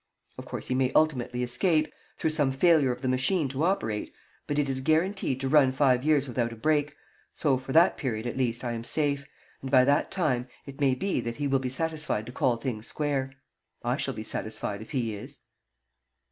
Of 0.35 0.45
course 0.47 0.69
he 0.69 0.73
may 0.73 0.91
ultimately 0.93 1.43
escape, 1.43 1.87
through 2.17 2.31
some 2.31 2.51
failure 2.51 2.91
of 2.91 3.03
the 3.03 3.07
machine 3.07 3.47
to 3.49 3.63
operate, 3.65 4.11
but 4.47 4.57
it 4.57 4.67
is 4.67 4.79
guaranteed 4.79 5.39
to 5.41 5.47
run 5.47 5.71
five 5.71 6.03
years 6.03 6.27
without 6.27 6.51
a 6.51 6.55
break, 6.55 6.95
so 7.35 7.55
for 7.59 7.71
that 7.73 7.97
period 7.97 8.25
at 8.25 8.35
least 8.35 8.63
I 8.63 8.71
am 8.71 8.83
safe, 8.83 9.27
and 9.61 9.69
by 9.69 9.83
that 9.85 10.09
time 10.09 10.47
it 10.65 10.81
may 10.81 10.95
be 10.95 11.21
that 11.21 11.35
he 11.35 11.45
will 11.47 11.59
be 11.59 11.69
satisfied 11.69 12.25
to 12.25 12.31
call 12.31 12.57
things 12.57 12.87
square. 12.87 13.33
I 13.83 13.95
shall 13.95 14.15
be 14.15 14.23
satisfied 14.23 14.81
if 14.81 14.89
he 14.89 15.13
is. 15.13 15.41